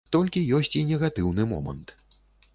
[0.15, 1.95] Толькі ёсць і негатыўны момант.